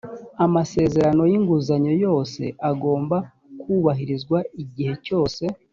[0.45, 3.17] amasezerano y’inguzanyo yose agomba
[3.61, 5.43] kubahirizwa igihe cyose